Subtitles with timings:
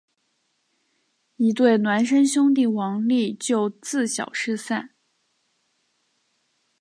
[1.35, 4.95] 一对孪生兄弟王利就自小失散。